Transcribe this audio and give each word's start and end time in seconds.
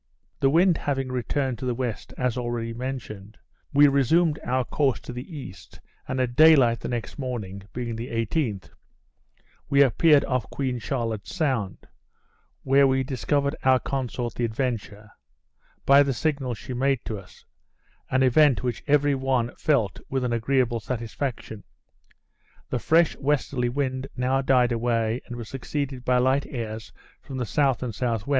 The 0.39 0.49
wind 0.49 0.77
having 0.79 1.11
returned 1.11 1.59
to 1.59 1.65
the 1.65 1.75
west, 1.75 2.11
as 2.17 2.35
already 2.35 2.73
mentioned, 2.73 3.37
we 3.71 3.87
resumed 3.87 4.39
our 4.43 4.65
course 4.65 4.99
to 5.01 5.13
the 5.13 5.37
east; 5.37 5.79
and 6.07 6.19
at 6.19 6.35
day 6.35 6.55
light 6.55 6.79
the 6.79 6.87
next 6.87 7.19
morning 7.19 7.61
(being 7.71 7.95
the 7.95 8.07
18th,) 8.07 8.71
we 9.69 9.83
appeared 9.83 10.25
off 10.25 10.49
Queen 10.49 10.79
Charlotte's 10.79 11.35
Sound, 11.35 11.87
where 12.63 12.87
we 12.87 13.03
discovered 13.03 13.55
our 13.61 13.77
consort 13.79 14.33
the 14.33 14.43
Adventure, 14.43 15.11
by 15.85 16.01
the 16.01 16.15
signals 16.15 16.57
she 16.57 16.73
made 16.73 17.05
to 17.05 17.19
us; 17.19 17.45
an 18.09 18.23
event 18.23 18.63
which 18.63 18.83
every 18.87 19.13
one 19.13 19.55
felt 19.55 19.99
with 20.09 20.23
an 20.23 20.33
agreeable 20.33 20.79
satisfaction. 20.79 21.63
The 22.71 22.79
fresh 22.79 23.15
westerly 23.17 23.69
wind 23.69 24.07
now 24.17 24.41
died 24.41 24.71
away, 24.71 25.21
and 25.27 25.35
was 25.35 25.47
succeeded 25.47 26.03
by 26.03 26.17
light 26.17 26.47
airs 26.49 26.91
from 27.21 27.37
the 27.37 27.43
S. 27.43 27.55
and 27.83 27.93
S.W. 27.93 28.25